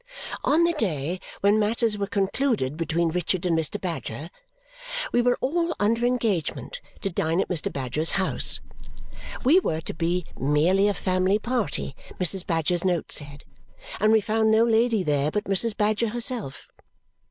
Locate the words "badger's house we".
7.71-9.59